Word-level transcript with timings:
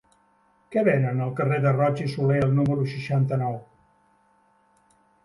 Què 0.75 0.83
venen 0.85 1.19
al 1.25 1.33
carrer 1.39 1.59
de 1.65 1.73
Roig 1.75 2.01
i 2.05 2.07
Solé 2.13 2.39
número 2.53 2.87
seixanta-nou? 2.95 3.59